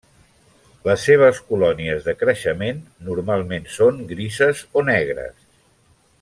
[0.87, 2.79] Les seves colònies de creixement
[3.11, 5.39] normalment són grises o negres.